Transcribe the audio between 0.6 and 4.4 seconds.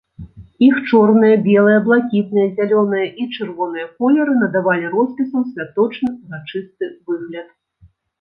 Іх чорныя, белыя, блакітныя, зялёныя і чырвоныя колеры